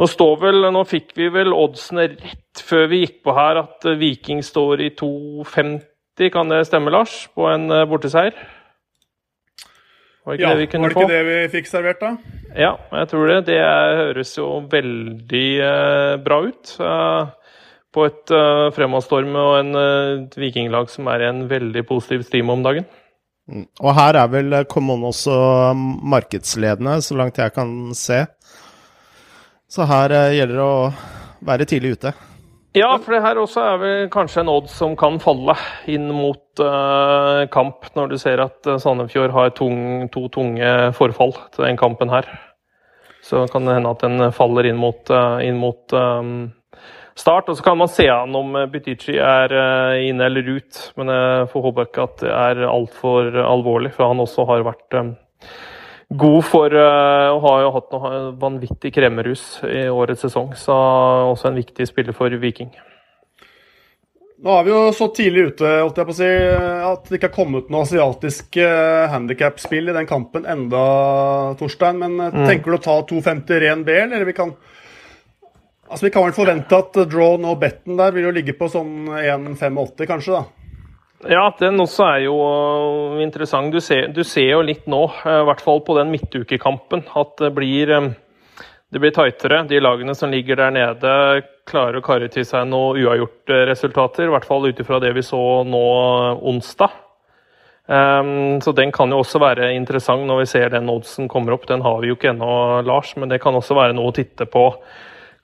[0.00, 3.84] nå nå, vel, nå fikk vi vel oddsene rett før vi gikk på her at
[3.84, 7.26] eh, Viking står i 2,50, kan det stemme, Lars?
[7.36, 8.32] På en eh, borteseier?
[10.24, 10.88] Var ikke ja, det vi kunne?
[10.88, 12.38] Var det ikke det vi fikk servert, da?
[12.56, 13.38] Ja, jeg tror det.
[13.50, 15.46] Det høres jo veldig
[16.24, 16.72] bra ut.
[16.76, 17.30] Uh,
[17.94, 22.54] på et uh, fremadstorm og en uh, vikinglag som er i en veldig positiv stime
[22.54, 22.86] om dagen.
[23.50, 23.66] Mm.
[23.82, 25.34] Og her er vel Common også
[25.74, 28.22] markedsledende, så langt jeg kan se.
[29.70, 32.14] Så her uh, gjelder det å være tidlig ute.
[32.78, 35.56] Ja, for det her også er vel kanskje en odds som kan falle
[35.90, 41.66] inn mot uh, kamp, når du ser at Sandefjord har tung, to tunge forfall til
[41.66, 42.30] den kampen her.
[43.26, 45.10] Så kan det hende at den faller inn mot,
[45.42, 46.46] inn mot um,
[47.18, 47.48] start.
[47.50, 49.54] Og så kan man se an om Butichi er
[50.04, 54.22] inne eller ut, men jeg får håpe ikke at det er altfor alvorlig, for han
[54.22, 55.00] også har vært
[56.10, 56.86] god for å
[57.30, 60.54] og har jo hatt noe vanvittig kremmerus i årets sesong.
[60.58, 62.72] Så også en viktig spiller for Viking.
[64.40, 66.28] Nå er vi jo så tidlig ute holdt jeg på å si,
[66.88, 68.56] at det ikke har kommet noe asiatisk
[69.12, 70.84] handikapspill i den kampen enda,
[71.60, 72.00] Torstein.
[72.00, 72.46] Men mm.
[72.48, 74.54] tenker du å ta 2,50 ren B, eller vi kan
[75.90, 79.10] Altså Vi kan vel forvente at drawn og betten der vil jo ligge på sånn
[79.10, 80.60] 1,85 kanskje, da?
[81.28, 82.36] Ja, den også er jo
[83.20, 83.74] interessant.
[83.74, 87.34] Du ser, du ser jo litt nå, uh, i hvert fall på den midtukekampen, at
[87.42, 88.08] det blir, um,
[88.88, 89.66] det blir tightere.
[89.68, 91.12] De lagene som ligger der nede,
[91.68, 94.30] klarer å karre til seg noe uavgjorte resultater.
[94.30, 96.96] I hvert fall ut ifra det vi så nå uh, onsdag.
[97.90, 101.68] Um, så den kan jo også være interessant når vi ser den oddsen kommer opp.
[101.68, 104.48] Den har vi jo ikke ennå, Lars, men det kan også være noe å titte
[104.48, 104.70] på.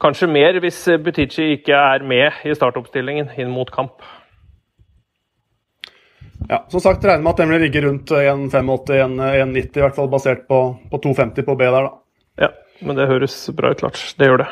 [0.02, 4.04] Kanskje mer hvis Butichi ikke er med i startoppstillingen inn mot kamp.
[6.46, 10.44] Ja, som sagt regner med at den vil ligge rundt 1,85-1,90, i hvert fall basert
[10.50, 10.61] på,
[10.92, 12.46] på 2,50 på B der, da.
[12.46, 12.50] Ja,
[12.87, 13.98] men det høres bra ut, klart.
[14.18, 14.50] Det gjør det.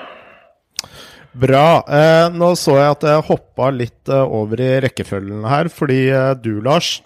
[1.44, 1.66] Bra.
[1.90, 6.33] Eh, nå så jeg at jeg hoppa litt eh, over i rekkefølgen her, fordi eh,
[6.38, 6.96] du, Lars,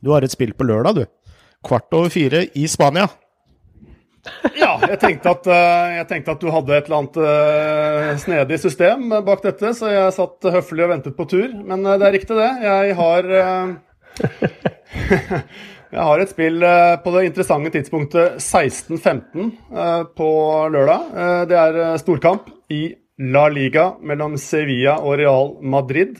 [0.00, 1.34] du har et spill på lørdag, du.
[1.66, 3.08] Kvart over fire i Spania.
[4.56, 5.46] Ja, jeg tenkte, at,
[5.98, 10.48] jeg tenkte, at, du hadde et eller annet snedig system bak dette, så jeg satt
[10.56, 11.48] høflig og ventet på tur.
[11.66, 12.50] Men det er riktig, det.
[12.64, 13.30] Jeg har
[15.96, 16.64] Jeg har et spill
[17.04, 19.52] på det interessante tidspunktet 16.15
[20.18, 20.30] på
[20.74, 21.02] lørdag.
[21.48, 22.88] Det er storkamp i
[23.32, 26.18] La Liga mellom Sevilla og Real Madrid.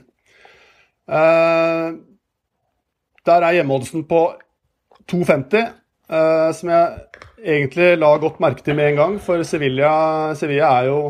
[3.27, 4.21] Der er hjemmeoddsen på
[5.13, 5.67] 2,50,
[6.07, 11.01] som jeg egentlig la godt merke til med en gang, for Sevilla, Sevilla er jo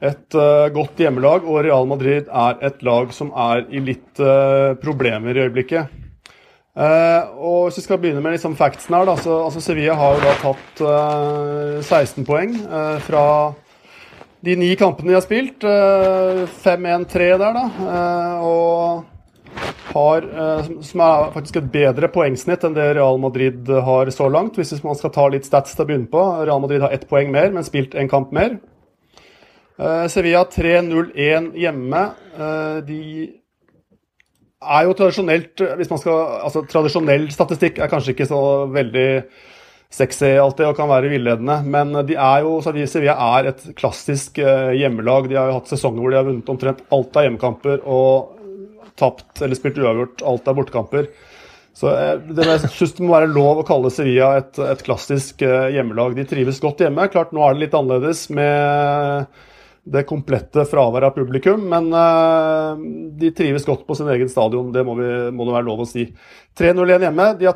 [0.00, 4.72] et uh, godt hjemmelag, og Real Madrid er et lag som er i litt uh,
[4.80, 5.96] problemer i øyeblikket.
[6.70, 10.16] Uh, og Hvis vi skal begynne med liksom factsen her, da, så altså Sevilla har
[10.16, 10.84] jo da tatt
[11.84, 12.54] 16 poeng
[13.04, 13.24] fra
[14.40, 15.66] de ni kampene de har spilt.
[16.64, 17.64] 5-1-3 der, da.
[18.40, 19.02] og
[19.92, 24.58] har, eh, som er faktisk et bedre poengsnitt enn det Real Madrid har så langt.
[24.58, 26.22] Hvis man skal ta litt stats til å begynne på.
[26.46, 28.58] Real Madrid har ett poeng mer, men spilt en kamp mer.
[29.78, 32.02] Eh, Sevilla 3-0-1 hjemme.
[32.38, 33.02] Eh, de
[34.60, 39.22] er jo tradisjonelt hvis man skal, altså Tradisjonell statistikk er kanskje ikke så veldig
[39.90, 45.26] sexy alltid og kan være villedende, men de er jo, Sevilla er et klassisk hjemmelag.
[45.26, 47.80] De har jo hatt sesonger hvor de har vunnet omtrent alt av hjemmekamper.
[47.88, 48.36] og
[49.00, 50.24] tapt eller spilt uavgjort.
[50.28, 51.12] Alt er bortekamper.
[51.76, 55.44] Så eh, det, jeg synes det må være lov å kalle Sevilla et, et klassisk
[55.46, 56.16] eh, hjemmelag.
[56.18, 57.08] De trives godt hjemme.
[57.12, 59.46] Klart nå er det litt annerledes med
[59.90, 62.76] det komplette fraværet av publikum, men uh,
[63.18, 64.68] de trives godt på sin egen stadion.
[64.74, 66.04] Det må, vi, må det være lov å si.
[66.60, 67.28] 3-0-1 hjemme.
[67.40, 67.48] De,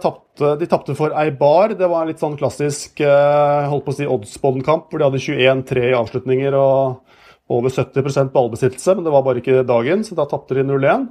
[0.63, 1.77] de tapte for Eibar.
[1.77, 5.85] Det var en litt sånn klassisk holdt på å si oddsbånd-kamp, hvor de hadde 21-3
[5.91, 7.05] i avslutninger og
[7.53, 11.07] over 70% ballbesittelse, men det var bare ikke dagen, så da tapte de 0-1.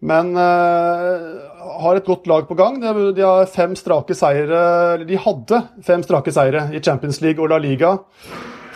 [0.00, 2.78] Men uh, har et godt lag på gang.
[2.80, 4.60] De, de, har fem strake seire
[5.04, 7.98] De hadde fem strake seire i Champions League og La Liga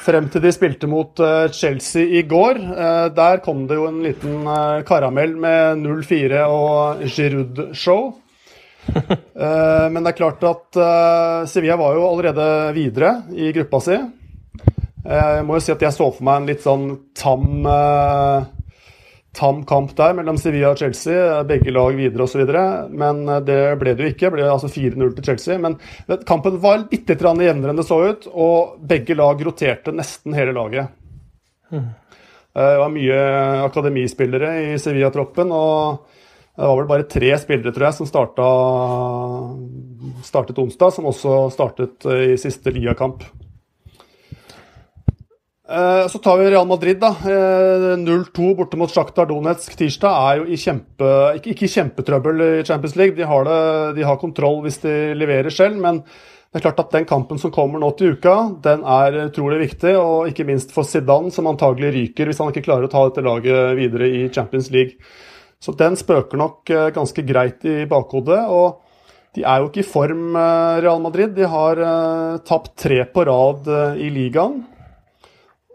[0.04, 2.58] frem til de spilte mot uh, Chelsea i går.
[2.60, 4.44] Uh, der kom det jo en liten
[4.84, 8.12] karamell med 0-4 og Giroud-show.
[8.92, 10.76] men det er klart at
[11.48, 13.96] Sevilla var jo allerede videre i gruppa si.
[15.08, 16.84] Jeg må jo si at jeg så for meg en litt sånn
[17.16, 17.64] tam
[19.34, 21.42] tam kamp der mellom Sevilla og Chelsea.
[21.48, 22.44] Begge lag videre osv.
[22.94, 24.28] Men eh, det ble det jo ikke.
[24.28, 25.58] Det ble altså 4-0 til Chelsea.
[25.60, 25.78] Men
[26.28, 30.94] kampen var litt jevnere enn det så ut, og begge lag roterte nesten hele laget.
[31.74, 31.92] Mm.
[32.54, 33.22] Det var mye
[33.64, 35.50] akademispillere i Sevilla-troppen.
[35.50, 36.04] og
[36.54, 38.44] det var vel bare tre spillere tror jeg, som starta,
[40.22, 43.24] startet onsdag, som også startet eh, i siste ligakamp.
[45.68, 47.00] Eh, så tar vi Real Madrid.
[47.00, 47.16] da.
[47.96, 52.64] 0-2 eh, borte mot Sjaktar Donetsk tirsdag er jo i kjempe, ikke, ikke kjempetrøbbel i
[52.68, 53.16] Champions League.
[53.16, 56.92] De har, det, de har, kontroll hvis de leverer selv, men det er klart at
[56.92, 59.94] den kampen som kommer nå til uka, den er utrolig viktig.
[59.96, 63.24] Og ikke minst for Zidane, som antagelig ryker hvis han ikke klarer å ta dette
[63.24, 65.00] laget videre i Champions League.
[65.64, 68.42] Så den spøker nok eh, ganske greit i bakhodet.
[68.52, 68.82] og
[69.34, 70.36] de er jo ikke i form,
[70.78, 71.32] Real Madrid.
[71.34, 71.80] De har
[72.46, 73.66] tapt tre på rad
[73.98, 74.60] i ligaen.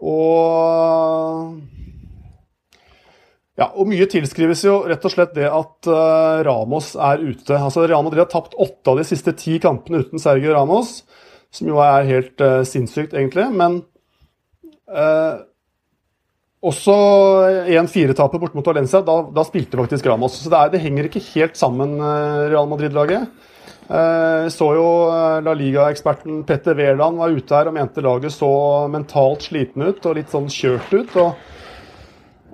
[0.00, 1.58] Og
[3.60, 7.58] ja, og Mye tilskrives jo rett og slett det at uh, Ramos er ute.
[7.58, 11.02] Altså Real Madrid har tapt åtte av de siste ti kampene uten Sergio Ramos,
[11.52, 13.50] som jo er helt uh, sinnssykt, egentlig.
[13.52, 13.82] Men
[14.88, 15.44] uh,
[16.64, 16.96] også
[17.68, 20.40] 1-4-tapet bort mot Valencia, da, da, spilte faktisk Ramos.
[20.40, 23.28] Så det, er, det henger ikke helt sammen, Real Madrid-laget.
[23.90, 28.50] Eh, så jo eh, La Liga-eksperten Petter Wæland var ute her og mente laget så
[28.90, 31.16] mentalt sliten ut og litt sånn kjørt ut.
[31.18, 31.32] og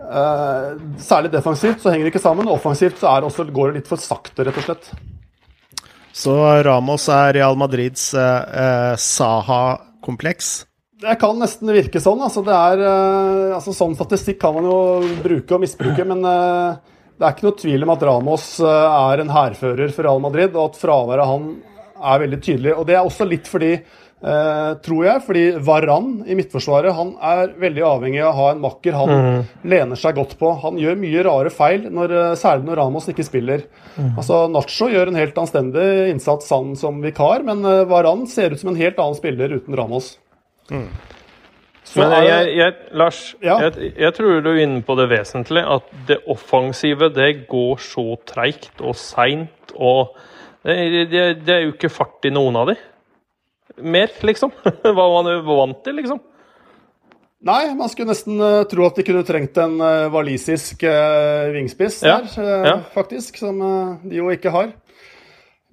[0.00, 0.70] uh,
[1.02, 2.48] Særlig defensivt så henger det ikke sammen.
[2.48, 4.88] Offensivt så også, går det litt for sakte, rett og slett.
[6.16, 6.32] Så
[6.64, 10.54] Ramos er Real Madrids uh, Saha-kompleks?
[10.96, 12.22] Det kan nesten virke sånn.
[12.24, 14.78] Altså, det er, uh, altså, sånn statistikk kan man jo
[15.20, 16.24] bruke og misbruke, men
[17.16, 20.50] det er ikke noe tvil om at Ramos eh, er en hærfører for Real Madrid,
[20.52, 21.46] og at fraværet av han
[21.96, 22.74] er veldig tydelig.
[22.76, 27.54] Og Det er også litt fordi, eh, tror jeg, fordi Varan i midtforsvaret han er
[27.62, 29.40] veldig avhengig av å ha en makker han mm.
[29.72, 30.52] lener seg godt på.
[30.60, 33.64] Han gjør mye rare feil, når, eh, særlig når Ramos ikke spiller.
[33.96, 34.12] Mm.
[34.12, 38.74] Altså, Nacho gjør en helt anstendig innsats han som vikar, men Varan ser ut som
[38.74, 40.18] en helt annen spiller uten Ramos.
[40.68, 40.90] Mm.
[41.94, 43.56] Men jeg, jeg, Lars, ja.
[43.62, 45.64] jeg, jeg, tror du er inne på det vesentlige.
[45.78, 49.74] At det offensive det går så treigt og seint.
[49.76, 50.16] Og
[50.66, 52.78] det, det, det, er jo ikke fart i noen av de.
[53.86, 54.54] Mer, liksom.
[54.96, 56.22] Hva man er vant til, liksom.
[57.46, 62.00] Nei, man skulle nesten uh, tro at de kunne trengt en uh, walisisk uh, vingspiss
[62.02, 62.16] ja.
[62.24, 62.74] der, ja.
[62.96, 63.38] faktisk.
[63.38, 63.62] Som
[64.02, 64.74] de jo ikke har.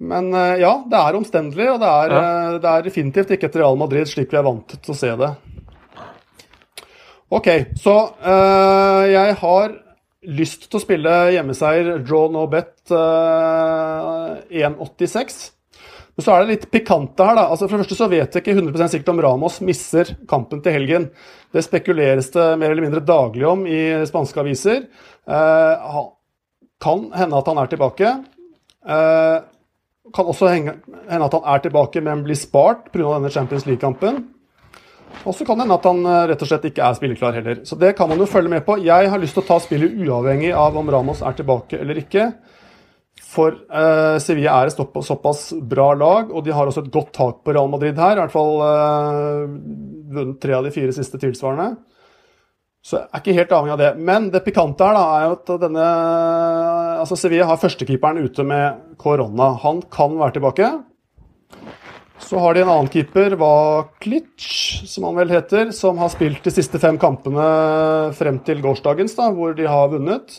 [0.04, 0.26] Men
[0.58, 4.32] ja, det er omstendelig, og det er, det er definitivt ikke et Real Madrid slik
[4.34, 5.28] vi er vant til å se det.
[7.34, 7.48] Ok,
[7.82, 9.72] så uh, jeg har
[10.38, 15.40] lyst til å spille hjemmeseier draw no bet uh, 1,86.
[16.14, 17.34] Men så er det litt pikante her.
[17.34, 17.48] da.
[17.50, 20.76] Altså For det første så vet jeg ikke 100% sikkert om Ramos misser kampen til
[20.76, 21.08] helgen.
[21.50, 24.86] Det spekuleres det mer eller mindre daglig om i spanske aviser.
[25.26, 26.04] Uh,
[26.84, 28.14] kan hende at han er tilbake.
[28.86, 29.42] Uh,
[30.14, 30.78] kan også hende
[31.18, 33.16] at han er tilbake, men blir spart pga.
[33.16, 34.22] denne Champions League-kampen.
[35.24, 37.62] Og så kan det hende at han eh, rett og slett ikke er spilleklar heller.
[37.68, 38.76] Så det kan man jo følge med på.
[38.84, 42.28] Jeg har lyst til å ta spillet uavhengig av om Ramos er tilbake eller ikke.
[43.34, 47.42] For eh, Sevilla er et såpass bra lag, og de har også et godt tak
[47.46, 48.18] på Real Madrid her.
[48.18, 49.42] I hvert fall eh,
[50.14, 51.74] vunnet tre av de fire siste tilsvarende.
[52.84, 53.92] Så jeg er ikke helt avhengig av det.
[54.10, 55.86] Men det pikante her da, er jo at denne
[57.00, 59.54] altså Sevilla har førstekeeperen ute med korona.
[59.62, 60.68] Han kan være tilbake.
[62.22, 64.44] Så har de en annen keeper, Vaklic,
[64.86, 67.46] som han vel heter, som har spilt de siste fem kampene
[68.14, 70.38] frem til gårsdagens, da, hvor de har vunnet.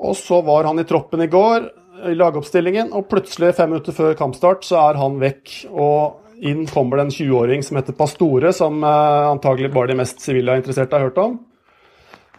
[0.00, 1.68] Og så var han i troppen i går,
[2.08, 5.52] i lagoppstillingen, og plutselig, fem minutter før kampstart, så er han vekk.
[5.70, 10.24] Og inn kommer det en 20-åring som heter Pastore, som eh, antagelig bare de mest
[10.24, 11.36] Sevilla-interesserte har hørt om.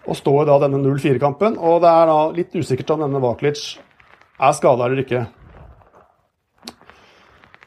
[0.10, 1.60] Og står da denne 0-4-kampen.
[1.62, 3.62] Og det er da litt usikkert om denne Vaklic
[4.42, 5.28] er skada eller ikke.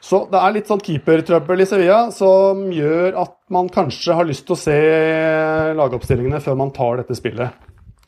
[0.05, 4.45] Så det er litt sånn keepertrøbbel i Sevilla som gjør at man kanskje har lyst
[4.45, 4.75] til å se
[5.79, 7.49] lagoppstillingene før man tar dette spillet.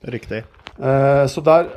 [0.06, 0.44] Riktig.
[0.78, 1.72] Eh, så der,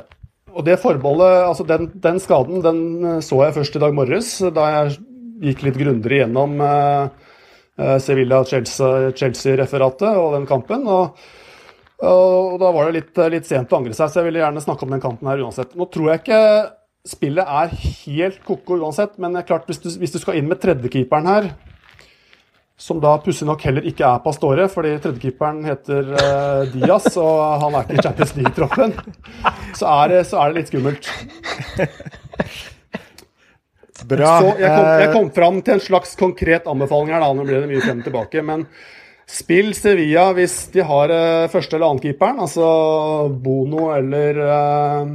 [0.53, 2.81] og det forbeholdet, altså den, den skaden, den
[3.15, 4.99] eh, så jeg først i dag morges, da jeg
[5.41, 7.31] gikk litt grundigere gjennom eh,
[7.81, 10.85] eh, Sevilla-Chelsea-referatet og den kampen.
[10.85, 11.17] Og,
[12.05, 14.85] og da var det litt, litt sent å angre seg, så jeg ville gjerne snakke
[14.85, 15.73] om den kampen her uansett.
[15.73, 16.41] Nå tror jeg ikke
[17.07, 20.49] spillet er helt ko-ko uansett, men det er klart hvis du, hvis du skal inn
[20.51, 21.47] med tredjekeeperen her,
[22.81, 27.75] som da pussig nok heller ikke er Pastore, fordi tredjekeeperen heter uh, Diaz, og han
[27.77, 28.95] er ikke i Champions League-troppen,
[29.77, 31.09] så, er så er det litt skummelt.
[34.09, 34.31] Bra.
[34.41, 37.29] Så jeg kom, jeg Eh, kom fram til en slags konkret anbefaling her, da.
[37.37, 38.41] Nå blir det mye frem og tilbake.
[38.45, 38.63] Men
[39.29, 42.65] spill Sevilla hvis de har eh, første- eller annenkeeperen, altså
[43.45, 45.13] Bono eller eh,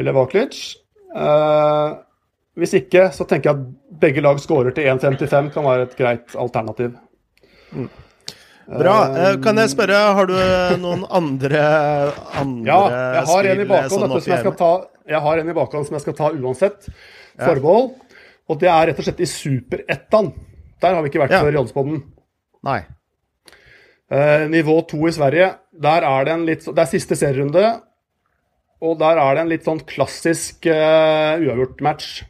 [0.00, 0.58] eller Vaklic.
[1.16, 1.88] Eh,
[2.60, 6.34] hvis ikke, så tenker jeg at begge lag scorer til 1,55 kan være et greit
[6.38, 6.96] alternativ.
[8.70, 8.96] Bra.
[9.18, 10.36] Eh, kan jeg spørre, har du
[10.82, 11.62] noen andre,
[12.38, 12.80] andre Ja,
[13.16, 14.70] jeg har en i bakhånd sånn som jeg skal ta,
[15.10, 16.86] jeg har en i bakhånd som jeg skal ta uansett.
[17.40, 17.90] Forbehold.
[18.50, 20.32] Og det er rett og slett i Super-Ettan.
[20.82, 21.42] Der har vi ikke vært Ja.
[21.42, 22.02] før i Oddsboden.
[22.66, 22.80] Nei.
[24.10, 27.80] Eh, nivå to i Sverige, der er det en litt Det er siste serierunde,
[28.80, 32.22] og der er det en litt sånn klassisk uh, uavgjort-match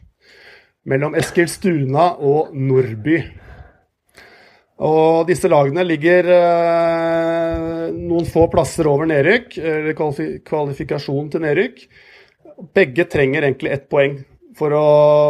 [0.90, 3.20] mellom Eskilstuna og Nordby.
[4.80, 11.84] Og disse lagene ligger uh, noen få plasser over nedrykk, eller kvalifi kvalifikasjon til nedrykk.
[12.76, 14.18] Begge trenger egentlig ett poeng
[14.59, 14.86] for å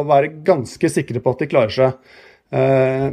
[0.09, 2.15] være ganske sikre på at de klarer seg.
[2.51, 3.09] Eh,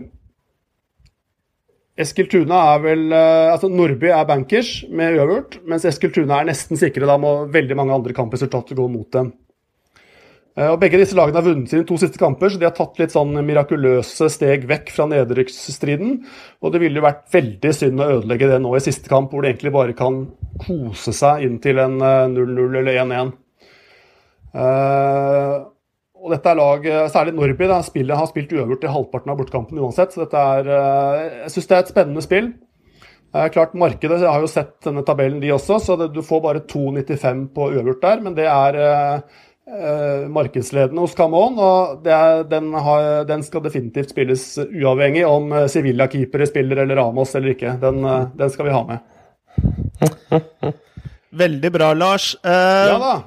[1.97, 7.07] Eskiltuna er vel eh, Altså Nordby er bankers med uavgjort, mens Eskiltuna er nesten sikre.
[7.09, 9.31] Da må veldig mange andre kampresultater gå mot dem.
[10.57, 13.01] Eh, Og Begge disse lagene har vunnet sine to siste kamper, så de har tatt
[13.01, 16.19] litt sånn mirakuløse steg vekk fra nedrykksstriden.
[16.61, 19.41] Og det ville jo vært veldig synd å ødelegge det nå i siste kamp, hvor
[19.45, 20.23] de egentlig bare kan
[20.67, 23.33] kose seg inn til en eh, 0-0 eller 1-1.
[24.57, 25.55] Eh,
[26.23, 29.37] og dette er lag, eh, særlig Norby, da, spillet har spilt uavgjort i halvparten av
[29.39, 30.13] bortekampen uansett.
[30.13, 32.53] Så dette er, eh, jeg syns det er et spennende spill.
[33.35, 36.63] Eh, klart Markedet har jo sett denne tabellen, de også, så det, du får bare
[36.69, 38.23] 2,95 på uavgjort der.
[38.23, 39.37] Men det er eh,
[39.67, 45.51] eh, markedsledende hos Camon, og det er, den, har, den skal definitivt spilles uavhengig om
[45.69, 47.77] Sevilla-keepere spiller eller Ramos eller ikke.
[47.83, 48.03] Den,
[48.39, 48.99] den skal vi ha med.
[51.43, 52.31] Veldig bra, Lars.
[52.43, 53.17] Ja da.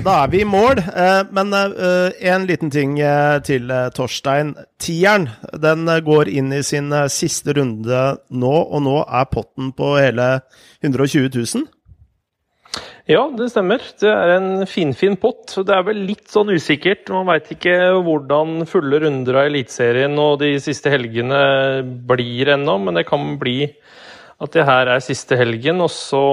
[0.00, 4.54] Da er vi i mål, eh, men eh, en liten ting eh, til Torstein.
[4.80, 5.26] Tieren
[5.60, 7.98] den går inn i sin siste runde
[8.32, 10.30] nå, og nå er potten på hele
[10.80, 11.68] 120 000.
[13.12, 13.84] Ja, det stemmer.
[14.00, 15.52] Det er en finfin pott.
[15.52, 17.10] Det er vel litt sånn usikkert.
[17.12, 21.40] Man veit ikke hvordan fulle runder av Eliteserien og de siste helgene
[22.08, 23.66] blir ennå, men det kan bli
[24.40, 26.24] at det her er siste helgen, og så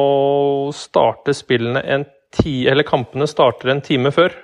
[0.72, 4.36] starter spillene en ti, eller kampene starter en time før.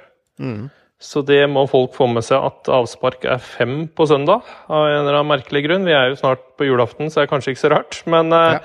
[1.04, 5.02] Så det må folk få med seg at avspark er fem på søndag, av en
[5.02, 5.84] eller annen merkelig grunn.
[5.88, 8.00] Vi er jo snart på julaften, så det er kanskje ikke så rart.
[8.08, 8.62] Men ja.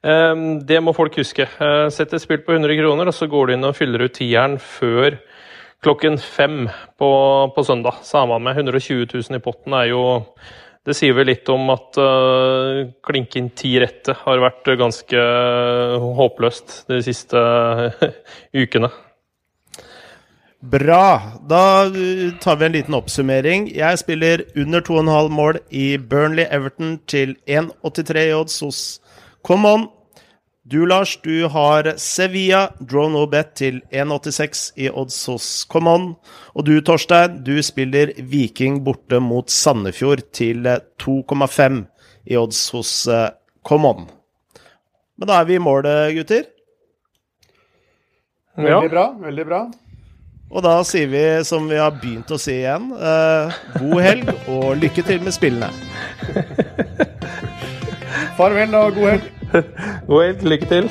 [0.00, 1.44] eh, det må folk huske.
[1.44, 4.16] Eh, Sett et spill på 100 kroner, og så går du inn og fyller ut
[4.16, 5.18] tieren før
[5.82, 7.12] klokken fem på,
[7.52, 8.00] på søndag.
[8.06, 9.76] Så er man med 120 000 i potten.
[9.76, 10.02] er jo
[10.82, 15.22] det sier vel litt om at uh, klinke inn ti rette har vært ganske
[16.18, 17.38] håpløst de siste
[18.64, 18.90] ukene.
[20.62, 21.38] Bra.
[21.50, 21.90] Da
[22.40, 23.66] tar vi en liten oppsummering.
[23.74, 28.82] Jeg spiller under 2,5 mål i Burnley Everton til 1,83 i odds hos
[29.42, 29.88] Come On.
[30.64, 36.12] Du, Lars, du har Sevilla, draw no bet til 1,86 i odds hos Common.
[36.54, 40.62] Og du, Torstein, du spiller Viking borte mot Sandefjord til
[41.02, 41.82] 2,5
[42.30, 44.06] i odds hos Come Common.
[45.18, 45.86] Men da er vi i mål,
[46.16, 46.46] gutter.
[48.58, 49.04] Veldig bra.
[49.22, 49.60] Veldig bra.
[50.52, 54.74] Og da sier vi som vi har begynt å si igjen, eh, god helg og
[54.82, 55.70] lykke til med spillene.
[58.38, 59.41] Farvel og god helg.
[60.06, 60.42] God helg.
[60.42, 60.90] Lykke til.